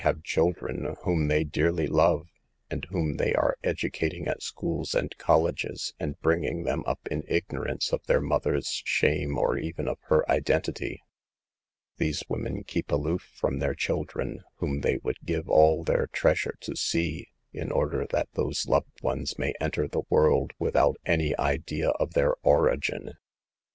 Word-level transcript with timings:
245 0.01 0.17
have 0.17 0.25
children 0.25 0.95
whom 1.03 1.27
they 1.27 1.43
dearly 1.43 1.85
love, 1.85 2.25
and 2.71 2.85
whom 2.89 3.17
they 3.17 3.35
are 3.35 3.55
educating 3.63 4.27
at 4.27 4.41
schools 4.41 4.95
and 4.95 5.15
col 5.19 5.43
leges 5.43 5.93
and 5.99 6.19
bringing 6.21 6.63
them 6.63 6.83
up 6.87 7.07
in 7.11 7.23
ignorance 7.27 7.93
of 7.93 8.03
their 8.07 8.19
mother's 8.19 8.81
shame 8.83 9.37
or 9.37 9.59
even 9.59 9.87
of 9.87 9.99
her 10.05 10.27
identity. 10.27 10.99
These 11.97 12.23
women 12.27 12.63
keep 12.63 12.91
aloof 12.91 13.29
from 13.35 13.59
their 13.59 13.75
children, 13.75 14.39
whom 14.55 14.81
they 14.81 14.97
would 15.03 15.19
give 15.23 15.47
all 15.47 15.83
their 15.83 16.07
treasures 16.07 16.57
to 16.61 16.75
see, 16.75 17.27
in 17.53 17.71
order 17.71 18.07
that 18.09 18.29
those 18.33 18.65
loved 18.67 19.03
ones 19.03 19.37
may 19.37 19.53
enter 19.61 19.87
the 19.87 20.01
world 20.09 20.53
without 20.57 20.97
any 21.05 21.37
idea 21.37 21.89
of 21.91 22.13
their 22.15 22.33
origin. 22.41 23.13